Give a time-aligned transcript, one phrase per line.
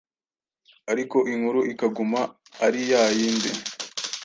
[0.91, 2.21] ariko inkuru ikaguma
[2.65, 3.51] ari yayindi.